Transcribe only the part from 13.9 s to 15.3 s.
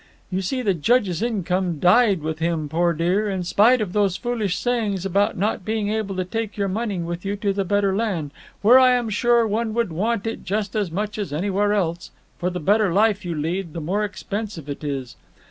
expensive it is.